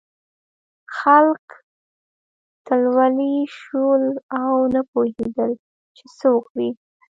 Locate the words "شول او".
3.59-4.53